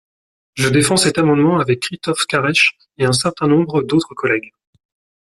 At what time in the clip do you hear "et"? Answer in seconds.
2.97-3.05